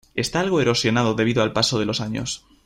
Está 0.15 0.39
algo 0.39 0.59
erosionado 0.61 1.13
debido 1.13 1.43
al 1.43 1.53
paso 1.53 1.77
de 1.77 1.85
los 1.85 2.01
años. 2.01 2.43